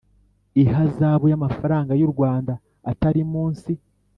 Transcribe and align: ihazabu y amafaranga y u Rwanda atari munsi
ihazabu 0.63 1.25
y 1.31 1.35
amafaranga 1.39 1.91
y 1.99 2.03
u 2.07 2.09
Rwanda 2.13 2.53
atari 2.91 3.21
munsi 3.33 3.71